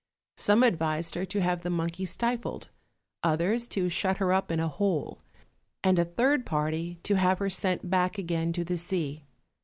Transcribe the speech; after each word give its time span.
Some 0.37 0.63
advised 0.63 1.13
her 1.13 1.25
to 1.27 1.41
have 1.43 1.61
the 1.61 1.69
monkey 1.69 2.05
stifled; 2.05 2.71
others 3.21 3.67
to 3.67 3.87
shut 3.87 4.17
her 4.17 4.33
up 4.33 4.49
in 4.51 4.59
a 4.59 4.67
hole, 4.67 5.21
and 5.83 5.99
a 5.99 6.05
third 6.05 6.43
party 6.43 6.99
to 7.03 7.17
have 7.17 7.37
her 7.37 7.51
sent 7.51 7.87
back 7.87 8.17
again 8.17 8.51
to 8.53 8.63
the 8.63 8.79
sea. 8.79 9.25